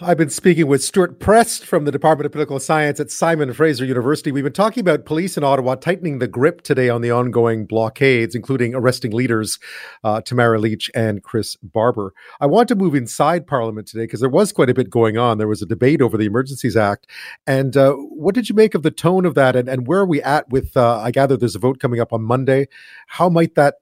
I've 0.00 0.16
been 0.16 0.30
speaking 0.30 0.68
with 0.68 0.84
Stewart 0.84 1.18
Prest 1.18 1.66
from 1.66 1.84
the 1.84 1.90
Department 1.90 2.26
of 2.26 2.30
Political 2.30 2.60
Science 2.60 3.00
at 3.00 3.10
Simon 3.10 3.52
Fraser 3.52 3.84
University. 3.84 4.30
We've 4.30 4.44
been 4.44 4.52
talking 4.52 4.80
about 4.80 5.04
police 5.04 5.36
in 5.36 5.42
Ottawa 5.42 5.74
tightening 5.74 6.20
the 6.20 6.28
grip 6.28 6.62
today 6.62 6.88
on 6.88 7.00
the 7.00 7.10
ongoing 7.10 7.66
blockades, 7.66 8.36
including 8.36 8.76
arresting 8.76 9.10
leaders 9.10 9.58
uh, 10.04 10.20
Tamara 10.20 10.60
Lich 10.60 10.88
and 10.94 11.24
Chris 11.24 11.56
Barber. 11.56 12.14
I 12.40 12.46
want 12.46 12.68
to 12.68 12.76
move 12.76 12.94
inside 12.94 13.48
Parliament 13.48 13.88
today 13.88 14.04
because 14.04 14.20
there 14.20 14.28
was 14.28 14.52
quite 14.52 14.70
a 14.70 14.74
bit 14.74 14.88
going 14.88 15.18
on. 15.18 15.38
There 15.38 15.48
was 15.48 15.62
a 15.62 15.66
debate 15.66 16.00
over 16.00 16.16
the 16.16 16.26
Emergencies 16.26 16.76
Act. 16.76 17.08
And 17.48 17.76
uh, 17.76 17.94
what 17.94 18.36
did 18.36 18.48
you 18.48 18.54
make 18.54 18.76
of 18.76 18.84
the 18.84 18.92
tone 18.92 19.26
of 19.26 19.34
that? 19.34 19.56
And, 19.56 19.68
and 19.68 19.88
where 19.88 19.98
are 19.98 20.06
we 20.06 20.22
at 20.22 20.48
with, 20.48 20.76
uh, 20.76 21.00
I 21.00 21.10
gather 21.10 21.36
there's 21.36 21.56
a 21.56 21.58
vote 21.58 21.80
coming 21.80 21.98
up 21.98 22.12
on 22.12 22.22
Monday. 22.22 22.68
How 23.08 23.28
might 23.28 23.56
that 23.56 23.76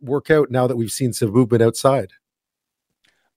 work 0.00 0.32
out 0.32 0.50
now 0.50 0.66
that 0.66 0.76
we've 0.76 0.90
seen 0.90 1.12
some 1.12 1.30
movement 1.30 1.62
outside? 1.62 2.14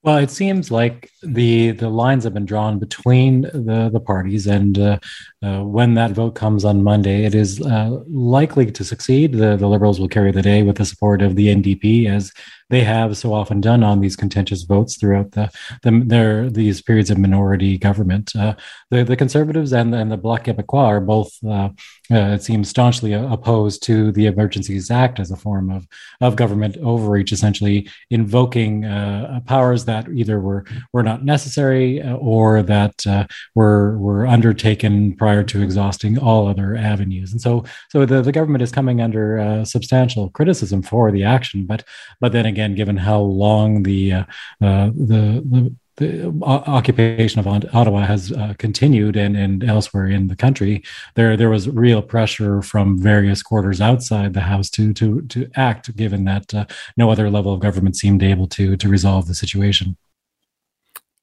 Well, 0.04 0.18
it 0.18 0.32
seems 0.32 0.70
like 0.70 1.10
the 1.22 1.72
the 1.72 1.88
lines 1.88 2.26
have 2.26 2.34
been 2.34 2.46
drawn 2.46 2.78
between 2.78 3.44
the 3.44 3.90
the 3.92 4.02
parties, 4.02 4.48
and 4.48 4.78
uh, 4.78 5.00
uh, 5.42 5.62
when 5.64 5.94
that 5.94 6.12
vote 6.12 6.36
comes 6.36 6.66
on 6.66 6.84
Monday, 6.84 7.24
it 7.24 7.34
is 7.34 7.62
uh, 7.62 8.02
likely 8.10 8.70
to 8.70 8.84
succeed. 8.84 9.32
The 9.34 9.56
the 9.56 9.68
Liberals 9.68 10.02
will 10.02 10.10
carry 10.10 10.34
the 10.34 10.42
day 10.42 10.62
with 10.62 10.76
the 10.76 10.84
support 10.86 11.22
of 11.22 11.36
the 11.38 11.48
NDP, 11.48 12.10
as 12.10 12.34
they 12.74 12.84
have 12.84 13.16
so 13.16 13.32
often 13.36 13.62
done 13.62 13.84
on 13.84 14.00
these 14.00 14.16
contentious 14.16 14.64
votes 14.64 14.98
throughout 14.98 15.30
the, 15.34 15.48
the 15.84 15.92
their 16.14 16.50
these 16.50 16.82
periods 16.82 17.12
of 17.12 17.20
minority 17.20 17.78
government. 17.78 18.36
Uh, 18.36 18.56
the 18.90 19.04
the 19.04 19.16
Conservatives 19.16 19.72
and 19.74 19.94
and 19.94 20.12
the 20.12 20.18
Bloc 20.18 20.46
Québécois 20.46 20.88
are 20.94 21.00
both, 21.00 21.32
uh, 21.46 21.70
uh, 22.12 22.34
it 22.38 22.42
seems, 22.42 22.70
staunchly 22.70 23.14
opposed 23.14 23.84
to 23.84 24.12
the 24.12 24.26
Emergencies 24.26 24.90
Act 24.90 25.20
as 25.20 25.30
a 25.30 25.38
form 25.38 25.70
of 25.70 25.86
of 26.20 26.36
government 26.36 26.76
overreach, 26.78 27.32
essentially 27.32 27.88
invoking 28.10 28.86
uh, 28.86 29.40
powers 29.46 29.86
that 29.86 30.10
either 30.10 30.40
were 30.40 30.66
were 30.94 31.04
not 31.04 31.24
necessary 31.24 32.02
uh, 32.02 32.16
or 32.16 32.64
that 32.64 33.06
uh, 33.06 33.26
were 33.54 34.00
were 34.00 34.26
undertaken 34.26 35.16
prior 35.16 35.44
to 35.44 35.62
exhausting 35.62 36.18
all 36.18 36.48
other 36.48 36.76
avenues. 36.76 37.32
And 37.34 37.40
so 37.40 37.66
so 37.92 38.04
the, 38.04 38.24
the 38.24 38.32
government 38.40 38.64
is 38.64 38.72
coming 38.72 39.00
under 39.00 39.64
substantial 39.64 40.32
criticism 40.32 40.82
for 40.82 41.12
the 41.12 41.24
action, 41.24 41.68
but 41.68 41.84
but 42.20 42.32
then 42.32 42.48
again 42.48 42.63
again, 42.64 42.76
given 42.76 42.98
how 42.98 43.20
long 43.20 43.84
the 43.84 44.14
uh, 44.14 44.24
uh, 44.62 44.88
the, 44.96 45.44
the 45.46 45.76
the 45.98 46.34
occupation 46.42 47.40
of 47.40 47.46
Ottawa 47.48 48.04
has 48.04 48.32
uh, 48.32 48.56
continued 48.58 49.16
and, 49.16 49.38
and 49.38 49.64
elsewhere 49.64 50.08
in 50.08 50.28
the 50.28 50.36
country, 50.36 50.84
there 51.14 51.38
there 51.38 51.52
was 51.52 51.70
real 51.70 52.02
pressure 52.02 52.64
from 52.64 52.98
various 52.98 53.44
quarters 53.44 53.80
outside 53.80 54.34
the 54.34 54.42
House 54.42 54.70
to 54.72 54.94
to 54.94 55.22
to 55.28 55.50
act, 55.56 55.96
given 55.96 56.24
that 56.26 56.54
uh, 56.54 56.66
no 56.98 57.12
other 57.12 57.30
level 57.30 57.54
of 57.54 57.60
government 57.60 57.96
seemed 57.96 58.24
able 58.24 58.48
to 58.48 58.76
to 58.78 58.90
resolve 58.90 59.28
the 59.28 59.36
situation. 59.36 59.96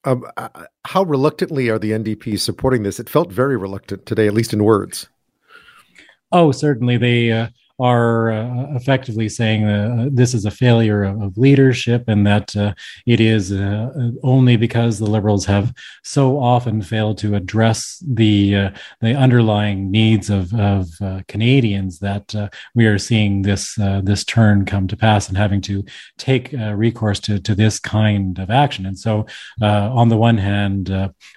Um, 0.05 0.25
uh, 0.37 0.49
how 0.87 1.03
reluctantly 1.03 1.69
are 1.69 1.79
the 1.79 1.91
NDP 1.91 2.39
supporting 2.39 2.85
this? 2.85 3.01
It 3.01 3.09
felt 3.09 3.33
very 3.33 3.57
reluctant 3.57 4.07
today, 4.07 4.27
at 4.29 4.35
least 4.35 4.53
in 4.53 4.65
words. 4.65 5.09
Oh, 6.33 6.53
certainly 6.53 6.97
they 6.97 7.33
uh, 7.33 7.49
are 7.81 8.31
uh, 8.31 8.67
effectively 8.75 9.29
saying 9.29 9.65
uh, 9.65 10.09
this 10.13 10.35
is 10.35 10.45
a 10.45 10.51
failure 10.51 11.03
of, 11.03 11.21
of 11.23 11.39
leadership 11.39 12.05
and 12.09 12.27
that 12.27 12.55
uh, 12.55 12.75
it 13.07 13.21
is 13.21 13.53
uh, 13.53 13.91
only 14.23 14.57
because 14.57 14.99
the 14.99 15.07
liberals 15.07 15.47
have 15.47 15.73
so 16.05 16.39
often 16.39 16.83
failed 16.83 17.17
to 17.19 17.35
address 17.35 18.03
the 18.07 18.55
uh, 18.55 18.71
the 19.01 19.15
underlying 19.15 19.91
needs 19.91 20.29
of, 20.29 20.53
of 20.55 20.89
Canadians 21.29 21.99
that 22.01 22.35
we 22.75 22.87
are 22.87 22.99
seeing 22.99 23.43
this 23.43 23.75
this 24.03 24.25
turn 24.25 24.65
come 24.67 24.87
to 24.87 24.97
pass 24.97 25.29
and 25.29 25.37
having 25.37 25.61
to 25.61 25.85
take 26.19 26.53
recourse 26.75 27.21
to, 27.21 27.39
to 27.41 27.55
this 27.55 27.79
kind 27.79 28.39
of 28.39 28.51
action. 28.51 28.85
And 28.87 28.99
so, 28.99 29.27
on 29.61 30.09
the 30.09 30.17
one 30.17 30.39
hand, 30.39 30.87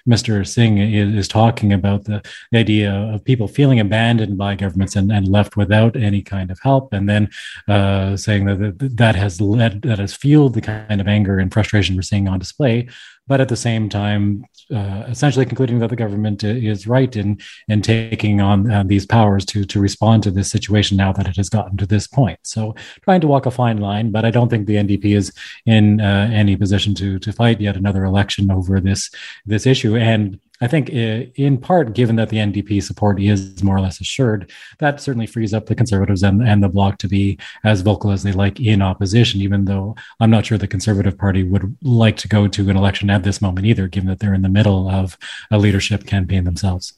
Mr. 0.08 0.46
Singh 0.46 0.78
is, 0.78 1.14
is 1.14 1.28
talking 1.28 1.72
about 1.72 2.04
the, 2.04 2.22
the, 2.52 2.58
idea 2.58 2.92
of 2.92 3.24
people 3.24 3.48
feeling 3.48 3.80
abandoned 3.80 4.38
by 4.38 4.54
governments 4.54 4.96
and, 4.96 5.10
and 5.12 5.28
left 5.28 5.56
without 5.56 5.96
any 5.96 6.22
kind 6.22 6.33
of 6.50 6.58
help, 6.62 6.92
and 6.92 7.08
then 7.08 7.28
uh, 7.68 8.16
saying 8.16 8.44
that 8.46 8.96
that 8.96 9.16
has 9.16 9.40
led 9.40 9.82
that 9.82 9.98
has 9.98 10.14
fueled 10.14 10.54
the 10.54 10.60
kind 10.60 11.00
of 11.00 11.08
anger 11.08 11.38
and 11.38 11.52
frustration 11.52 11.96
we're 11.96 12.02
seeing 12.02 12.28
on 12.28 12.38
display. 12.38 12.88
But 13.26 13.40
at 13.40 13.48
the 13.48 13.56
same 13.56 13.88
time, 13.88 14.44
uh, 14.70 15.04
essentially 15.08 15.46
concluding 15.46 15.78
that 15.78 15.88
the 15.88 15.96
government 15.96 16.44
is 16.44 16.86
right 16.86 17.14
in 17.16 17.38
in 17.68 17.80
taking 17.80 18.40
on 18.40 18.70
uh, 18.70 18.82
these 18.82 19.06
powers 19.06 19.44
to 19.46 19.64
to 19.64 19.80
respond 19.80 20.22
to 20.24 20.30
this 20.30 20.50
situation 20.50 20.96
now 20.96 21.12
that 21.12 21.28
it 21.28 21.36
has 21.36 21.48
gotten 21.48 21.76
to 21.78 21.86
this 21.86 22.06
point. 22.06 22.38
So 22.42 22.74
trying 23.02 23.20
to 23.22 23.26
walk 23.26 23.46
a 23.46 23.50
fine 23.50 23.78
line, 23.78 24.10
but 24.10 24.24
I 24.24 24.30
don't 24.30 24.48
think 24.48 24.66
the 24.66 24.76
NDP 24.76 25.16
is 25.16 25.32
in 25.64 26.00
uh, 26.00 26.28
any 26.32 26.56
position 26.56 26.94
to 26.96 27.18
to 27.18 27.32
fight 27.32 27.60
yet 27.60 27.76
another 27.76 28.04
election 28.04 28.50
over 28.50 28.80
this 28.80 29.10
this 29.46 29.66
issue. 29.66 29.96
And 29.96 30.38
I 30.64 30.66
think, 30.66 30.88
uh, 30.88 31.28
in 31.34 31.58
part, 31.58 31.94
given 31.94 32.16
that 32.16 32.30
the 32.30 32.38
NDP 32.38 32.82
support 32.82 33.20
is 33.20 33.62
more 33.62 33.76
or 33.76 33.82
less 33.82 34.00
assured, 34.00 34.50
that 34.78 34.98
certainly 34.98 35.26
frees 35.26 35.52
up 35.52 35.66
the 35.66 35.74
Conservatives 35.74 36.22
and, 36.22 36.40
and 36.40 36.62
the 36.62 36.70
Bloc 36.70 36.96
to 37.00 37.06
be 37.06 37.38
as 37.64 37.82
vocal 37.82 38.10
as 38.10 38.22
they 38.22 38.32
like 38.32 38.58
in 38.58 38.80
opposition, 38.80 39.42
even 39.42 39.66
though 39.66 39.94
I'm 40.20 40.30
not 40.30 40.46
sure 40.46 40.56
the 40.56 40.66
Conservative 40.66 41.18
Party 41.18 41.42
would 41.42 41.76
like 41.82 42.16
to 42.16 42.28
go 42.28 42.48
to 42.48 42.70
an 42.70 42.78
election 42.78 43.10
at 43.10 43.24
this 43.24 43.42
moment 43.42 43.66
either, 43.66 43.88
given 43.88 44.08
that 44.08 44.20
they're 44.20 44.32
in 44.32 44.40
the 44.40 44.48
middle 44.48 44.88
of 44.88 45.18
a 45.50 45.58
leadership 45.58 46.06
campaign 46.06 46.44
themselves. 46.44 46.94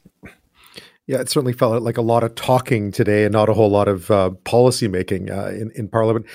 Yeah, 1.09 1.19
it 1.19 1.29
certainly 1.29 1.53
felt 1.53 1.83
like 1.83 1.97
a 1.97 2.03
lot 2.03 2.23
of 2.23 2.37
talking 2.37 2.93
today 2.93 3.25
and 3.25 3.33
not 3.33 3.49
a 3.49 3.55
whole 3.55 3.71
lot 3.71 3.89
of 3.89 4.13
uh, 4.13 4.31
policy 4.45 4.87
making 4.87 5.29
uh, 5.29 5.49
in 5.49 5.73
in 5.75 5.89
Parliament. 5.89 6.27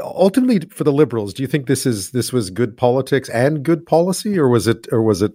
Ultimately, 0.00 0.60
for 0.70 0.84
the 0.84 0.92
Liberals, 0.92 1.34
do 1.34 1.42
you 1.42 1.46
think 1.46 1.66
this 1.66 1.84
is 1.84 2.12
this 2.12 2.32
was 2.32 2.48
good 2.48 2.76
politics 2.76 3.28
and 3.28 3.62
good 3.62 3.84
policy, 3.84 4.38
or 4.38 4.48
was 4.48 4.66
it 4.66 4.86
or 4.92 5.02
was 5.02 5.20
it 5.20 5.32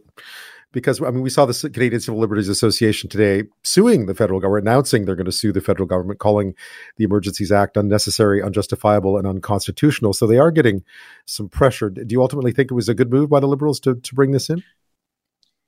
because 0.71 1.01
I 1.01 1.09
mean 1.11 1.21
we 1.21 1.29
saw 1.29 1.45
the 1.45 1.69
Canadian 1.69 2.01
Civil 2.01 2.19
Liberties 2.19 2.49
Association 2.49 3.09
today 3.09 3.43
suing 3.63 4.05
the 4.05 4.13
federal 4.13 4.39
government, 4.39 4.67
announcing 4.67 5.05
they're 5.05 5.15
going 5.15 5.25
to 5.25 5.31
sue 5.31 5.51
the 5.51 5.61
federal 5.61 5.88
government, 5.88 6.19
calling 6.19 6.55
the 6.97 7.03
Emergencies 7.03 7.51
Act 7.51 7.77
unnecessary, 7.77 8.41
unjustifiable, 8.41 9.17
and 9.17 9.27
unconstitutional. 9.27 10.13
So 10.13 10.27
they 10.27 10.38
are 10.38 10.51
getting 10.51 10.83
some 11.25 11.49
pressure. 11.49 11.89
Do 11.89 12.05
you 12.07 12.21
ultimately 12.21 12.51
think 12.51 12.71
it 12.71 12.75
was 12.75 12.89
a 12.89 12.93
good 12.93 13.11
move 13.11 13.29
by 13.29 13.39
the 13.39 13.47
Liberals 13.47 13.79
to 13.81 13.95
to 13.95 14.15
bring 14.15 14.31
this 14.31 14.49
in? 14.49 14.63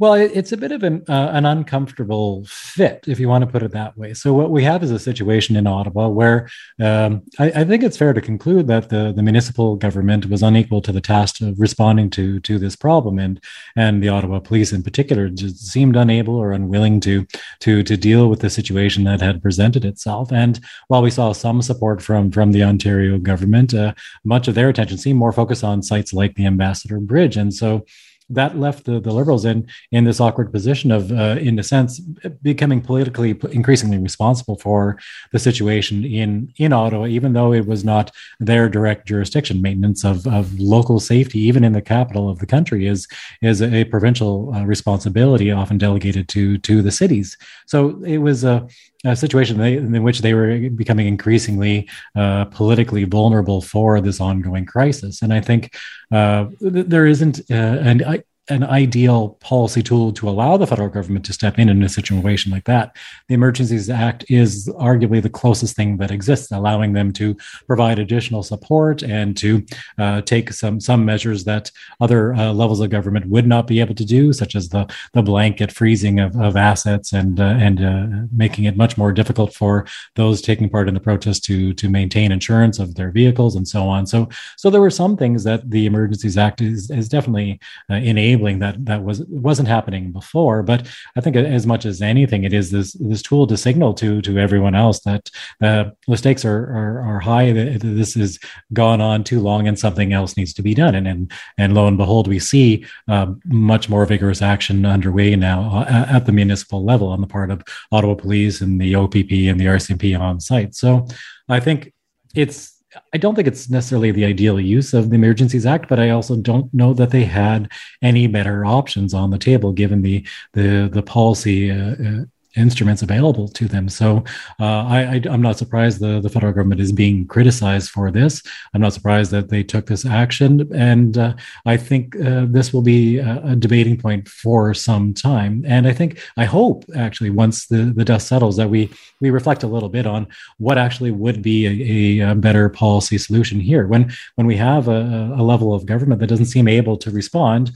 Well, 0.01 0.15
it's 0.15 0.51
a 0.51 0.58
bit 0.58 0.72
of 0.72 0.81
an, 0.81 1.03
uh, 1.08 1.29
an 1.31 1.46
uncomfortable 1.46 2.43
fit, 2.48 3.03
if 3.05 3.20
you 3.20 3.29
want 3.29 3.43
to 3.43 3.51
put 3.51 3.62
it 3.62 3.70
that 3.74 3.96
way. 3.96 4.15
So, 4.15 4.34
what 4.34 4.50
we 4.50 4.63
have 4.63 4.81
is 4.81 4.89
a 4.89 4.98
situation 4.98 5.55
in 5.55 5.67
Ottawa 5.67 6.08
where 6.08 6.50
um, 6.79 7.22
I, 7.38 7.51
I, 7.51 7.63
think 7.65 7.84
it's 7.84 7.98
fair 7.98 8.12
to 8.12 8.20
conclude 8.20 8.65
that 8.65 8.89
the, 8.89 9.13
the 9.15 9.22
municipal 9.22 9.75
government 9.75 10.25
was 10.25 10.41
unequal 10.41 10.81
to 10.81 10.91
the 10.91 11.01
task 11.01 11.39
of 11.41 11.60
responding 11.60 12.10
to 12.17 12.39
to 12.39 12.58
this 12.58 12.75
problem, 12.75 13.20
and 13.20 13.39
and 13.75 14.01
the 14.01 14.10
Ottawa 14.10 14.39
police 14.39 14.74
in 14.74 14.81
particular 14.81 15.29
just 15.29 15.67
seemed 15.67 15.96
unable 15.96 16.36
or 16.36 16.51
unwilling 16.51 17.00
to 17.01 17.27
to 17.60 17.84
to 17.84 17.96
deal 17.96 18.27
with 18.27 18.39
the 18.39 18.50
situation 18.50 19.03
that 19.03 19.22
had 19.22 19.43
presented 19.43 19.86
itself. 19.86 20.31
And 20.31 20.60
while 20.88 21.03
we 21.03 21.12
saw 21.12 21.31
some 21.31 21.62
support 21.62 22.01
from 22.01 22.31
from 22.31 22.53
the 22.53 22.63
Ontario 22.63 23.20
government, 23.20 23.75
uh, 23.75 23.93
much 24.24 24.48
of 24.48 24.55
their 24.55 24.70
attention 24.70 24.98
seemed 24.98 25.20
more 25.20 25.31
focused 25.31 25.63
on 25.63 25.84
sites 25.84 26.12
like 26.12 26.34
the 26.34 26.48
Ambassador 26.48 27.00
Bridge, 27.00 27.38
and 27.38 27.53
so 27.53 27.86
that 28.34 28.58
left 28.58 28.86
the, 28.86 29.00
the 29.00 29.12
liberals 29.12 29.46
in 29.46 29.68
in 29.92 30.04
this 30.06 30.20
awkward 30.20 30.52
position 30.52 30.92
of, 30.92 31.12
uh, 31.12 31.38
in 31.40 31.60
a 31.60 31.64
sense, 31.64 32.00
becoming 32.42 32.82
politically 32.82 33.40
increasingly 33.52 33.98
responsible 33.98 34.58
for 34.58 34.98
the 35.32 35.40
situation 35.40 36.06
in 36.06 36.52
in 36.58 36.74
Ottawa, 36.74 37.06
even 37.08 37.34
though 37.34 37.54
it 37.54 37.66
was 37.66 37.84
not 37.84 38.12
their 38.40 38.70
direct 38.70 39.08
jurisdiction. 39.08 39.62
Maintenance 39.62 40.04
of, 40.04 40.28
of 40.28 40.60
local 40.60 41.00
safety, 41.00 41.40
even 41.40 41.64
in 41.64 41.74
the 41.74 41.82
capital 41.82 42.30
of 42.30 42.40
the 42.40 42.46
country, 42.46 42.88
is 42.88 43.08
is 43.42 43.62
a 43.62 43.86
provincial 43.86 44.54
uh, 44.54 44.64
responsibility, 44.64 45.52
often 45.52 45.78
delegated 45.78 46.28
to 46.30 46.58
to 46.60 46.82
the 46.82 46.92
cities. 46.92 47.38
So 47.68 48.02
it 48.04 48.20
was 48.20 48.44
a 48.44 48.68
a 49.04 49.16
situation 49.16 49.60
in 49.60 50.04
which 50.04 50.22
they 50.22 50.34
were 50.34 50.70
becoming 50.70 51.08
increasingly 51.08 51.90
uh, 52.16 52.46
politically 52.46 53.04
vulnerable 53.04 53.62
for 53.62 54.00
this 54.00 54.22
ongoing 54.22 54.66
crisis. 54.66 55.22
And 55.22 55.34
I 55.34 55.42
think 55.42 55.76
uh, 56.12 56.46
there 56.60 57.08
isn't, 57.08 57.40
uh, 57.50 57.54
and 57.54 58.04
I, 58.04 58.21
an 58.51 58.63
ideal 58.63 59.38
policy 59.39 59.81
tool 59.81 60.12
to 60.13 60.27
allow 60.29 60.58
the 60.58 60.67
federal 60.67 60.89
government 60.89 61.25
to 61.25 61.34
step 61.34 61.58
in 61.58 61.70
in 61.70 61.81
a 61.81 61.89
situation 61.89 62.51
like 62.51 62.65
that. 62.65 62.96
The 63.27 63.34
Emergencies 63.34 63.89
Act 63.89 64.25
is 64.29 64.67
arguably 64.70 65.22
the 65.22 65.29
closest 65.29 65.75
thing 65.75 65.98
that 65.98 66.12
exists, 66.12 66.51
allowing 66.51 66.93
them 66.93 67.13
to 67.13 67.36
provide 67.65 67.98
additional 67.98 68.43
support 68.43 69.01
and 69.03 69.38
to 69.38 69.65
uh, 69.98 70.22
take 70.22 70.51
some 70.51 70.79
some 70.81 71.05
measures 71.05 71.46
that 71.46 71.72
other 72.01 72.34
uh, 72.34 72.51
levels 72.51 72.81
of 72.81 72.89
government 72.89 73.27
would 73.27 73.48
not 73.48 73.67
be 73.67 73.79
able 73.79 73.96
to 73.96 74.05
do, 74.05 74.34
such 74.34 74.55
as 74.55 74.70
the 74.70 74.84
the 75.13 75.22
blanket 75.22 75.72
freezing 75.72 76.20
of, 76.20 76.36
of 76.36 76.58
assets 76.58 77.13
and 77.13 77.39
uh, 77.39 77.55
and 77.67 77.84
uh, 77.84 78.27
making 78.36 78.65
it 78.65 78.75
much 78.75 78.98
more 78.98 79.13
difficult 79.13 79.53
for 79.53 79.86
those 80.15 80.41
taking 80.41 80.70
part 80.70 80.89
in 80.89 80.93
the 80.93 81.00
protest 81.00 81.46
to 81.46 81.74
to 81.74 81.89
maintain 81.89 82.31
insurance 82.31 82.79
of 82.79 82.96
their 82.96 83.12
vehicles 83.12 83.55
and 83.55 83.67
so 83.67 83.88
on. 83.88 84.05
So 84.05 84.27
so 84.58 84.70
there 84.70 84.81
were 84.81 84.89
some 84.89 85.15
things 85.15 85.43
that 85.46 85.70
the 85.70 85.86
Emergencies 85.86 86.38
Act 86.38 86.60
is 86.60 86.91
is 86.91 87.08
definitely 87.08 87.60
uh, 87.89 87.96
enabling 88.42 88.60
that 88.60 88.86
that 88.86 89.04
was 89.04 89.24
wasn't 89.28 89.68
happening 89.68 90.12
before. 90.12 90.64
But 90.64 90.88
I 91.16 91.22
think 91.22 91.36
as 91.36 91.66
much 91.66 91.86
as 91.86 92.02
anything, 92.02 92.44
it 92.44 92.54
is 92.54 92.72
this 92.72 92.94
this 92.94 93.22
tool 93.22 93.48
to 93.48 93.58
signal 93.58 93.94
to 93.96 94.22
to 94.22 94.38
everyone 94.38 94.76
else 94.76 95.02
that 95.02 95.30
uh, 95.62 95.92
the 96.08 96.18
stakes 96.18 96.46
are, 96.46 96.64
are 96.64 97.02
are 97.02 97.20
high. 97.20 97.52
That 97.52 97.80
this 97.82 98.16
has 98.16 98.40
gone 98.74 99.02
on 99.02 99.24
too 99.24 99.40
long, 99.40 99.68
and 99.68 99.78
something 99.78 100.14
else 100.14 100.38
needs 100.38 100.54
to 100.54 100.62
be 100.62 100.74
done. 100.74 100.96
And 100.96 101.08
and 101.08 101.32
and 101.58 101.74
lo 101.74 101.88
and 101.88 101.98
behold, 101.98 102.28
we 102.28 102.40
see 102.40 102.86
uh, 103.08 103.34
much 103.46 103.90
more 103.90 104.06
vigorous 104.06 104.42
action 104.42 104.86
underway 104.86 105.36
now 105.36 105.86
uh, 105.88 106.06
at 106.10 106.26
the 106.26 106.32
municipal 106.32 106.84
level 106.84 107.08
on 107.10 107.22
the 107.22 107.28
part 107.28 107.52
of 107.52 107.62
Ottawa 107.92 108.16
Police 108.16 108.62
and 108.62 108.80
the 108.82 108.96
OPP 108.96 109.32
and 109.50 109.60
the 109.60 109.66
RCMP 109.66 110.20
on 110.20 110.40
site. 110.40 110.76
So 110.76 111.08
I 111.50 111.60
think 111.60 111.94
it's 112.36 112.81
I 113.14 113.18
don't 113.18 113.36
think 113.36 113.48
it's 113.48 113.70
necessarily 113.70 114.12
the 114.12 114.26
ideal 114.26 114.60
use 114.60 114.94
of 114.94 115.10
the 115.10 115.16
Emergencies 115.16 115.66
Act, 115.66 115.88
but 115.88 116.00
I 116.00 116.10
also 116.10 116.36
don't 116.36 116.74
know 116.74 116.94
that 116.94 117.12
they 117.12 117.24
had 117.24 117.70
any 118.02 118.28
better 118.28 118.66
options 118.66 119.14
on 119.14 119.30
the 119.30 119.38
table 119.38 119.72
given 119.72 120.02
the 120.02 120.26
the 120.54 120.90
the 120.92 121.04
policy 121.04 121.72
uh, 121.72 121.96
uh 121.96 122.24
instruments 122.55 123.01
available 123.01 123.48
to 123.48 123.67
them. 123.67 123.88
So 123.89 124.24
uh, 124.60 124.86
I, 124.86 125.22
am 125.25 125.41
not 125.41 125.58
surprised 125.58 126.00
the, 126.00 126.20
the 126.20 126.29
federal 126.29 126.53
government 126.53 126.81
is 126.81 126.91
being 126.91 127.25
criticized 127.27 127.89
for 127.89 128.12
this. 128.12 128.41
I'm 128.74 128.81
not 128.81 128.93
surprised 128.93 129.31
that 129.31 129.50
they 129.50 129.63
took 129.63 129.86
this 129.88 130.05
action. 130.05 130.70
And 130.74 131.17
uh, 131.17 131.34
I 131.65 131.77
think 131.77 132.15
uh, 132.20 132.46
this 132.48 132.74
will 132.74 132.81
be 132.81 133.20
a, 133.20 133.41
a, 133.43 133.55
debating 133.55 133.98
point 133.98 134.27
for 134.27 134.74
some 134.74 135.13
time. 135.13 135.63
And 135.67 135.88
I 135.88 135.93
think, 135.93 136.20
I 136.38 136.46
hope 136.46 136.84
actually, 136.96 137.29
once 137.29 137.67
the, 137.67 137.93
the 137.96 138.05
dust 138.05 138.27
settles, 138.27 138.58
that 138.58 138.70
we, 138.70 138.89
we 139.22 139.29
reflect 139.29 139.63
a 139.63 139.67
little 139.67 139.89
bit 139.89 140.05
on 140.05 140.27
what 140.58 140.77
actually 140.77 141.12
would 141.12 141.41
be 141.41 142.20
a, 142.20 142.31
a 142.31 142.36
better 142.36 142.70
policy 142.70 143.17
solution 143.17 143.60
here. 143.60 143.88
When, 143.88 144.12
when 144.36 144.48
we 144.48 144.58
have 144.58 144.88
a, 144.88 145.34
a 145.38 145.43
level 145.43 145.74
of 145.74 145.86
government 145.86 146.20
that 146.20 146.27
doesn't 146.27 146.46
seem 146.46 146.67
able 146.67 146.98
to 146.98 147.12
respond, 147.12 147.72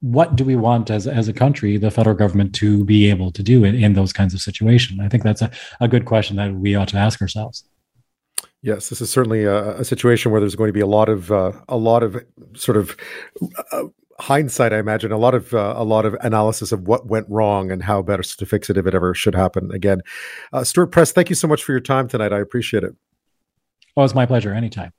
what 0.00 0.34
do 0.34 0.44
we 0.44 0.56
want 0.56 0.90
as, 0.90 1.06
as 1.06 1.28
a 1.28 1.32
country, 1.32 1.76
the 1.76 1.90
federal 1.90 2.16
government, 2.16 2.54
to 2.56 2.84
be 2.84 3.10
able 3.10 3.30
to 3.32 3.42
do 3.42 3.64
in, 3.64 3.74
in 3.74 3.92
those 3.92 4.12
kinds 4.12 4.34
of 4.34 4.40
situations? 4.40 4.98
I 5.00 5.08
think 5.08 5.22
that's 5.22 5.42
a, 5.42 5.50
a 5.80 5.88
good 5.88 6.06
question 6.06 6.36
that 6.36 6.54
we 6.54 6.74
ought 6.74 6.88
to 6.88 6.96
ask 6.96 7.20
ourselves. 7.20 7.64
Yes, 8.62 8.88
this 8.88 9.00
is 9.00 9.10
certainly 9.10 9.44
a, 9.44 9.78
a 9.78 9.84
situation 9.84 10.32
where 10.32 10.40
there's 10.40 10.54
going 10.54 10.68
to 10.68 10.74
be 10.74 10.80
a 10.80 10.86
lot 10.86 11.08
of 11.08 11.32
uh, 11.32 11.52
a 11.68 11.76
lot 11.76 12.02
of 12.02 12.22
sort 12.54 12.76
of 12.76 12.96
uh, 13.72 13.84
hindsight. 14.18 14.72
I 14.72 14.78
imagine 14.78 15.12
a 15.12 15.18
lot 15.18 15.34
of 15.34 15.54
uh, 15.54 15.74
a 15.76 15.84
lot 15.84 16.04
of 16.04 16.14
analysis 16.20 16.70
of 16.72 16.86
what 16.86 17.06
went 17.06 17.26
wrong 17.28 17.70
and 17.70 17.82
how 17.82 18.02
better 18.02 18.22
to 18.22 18.46
fix 18.46 18.68
it 18.68 18.76
if 18.76 18.86
it 18.86 18.94
ever 18.94 19.14
should 19.14 19.34
happen 19.34 19.70
again. 19.72 20.02
Uh, 20.52 20.62
Stewart 20.64 20.92
Prest, 20.92 21.14
thank 21.14 21.30
you 21.30 21.36
so 21.36 21.48
much 21.48 21.64
for 21.64 21.72
your 21.72 21.80
time 21.80 22.06
tonight. 22.06 22.32
I 22.32 22.38
appreciate 22.38 22.84
it. 22.84 22.94
Oh, 23.96 24.04
it's 24.04 24.14
my 24.14 24.26
pleasure. 24.26 24.52
Anytime. 24.52 24.92